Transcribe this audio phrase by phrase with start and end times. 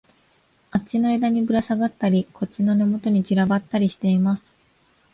[0.71, 4.57] あっちの枝にぶらさがったり、こっちの根元に散らばったりしています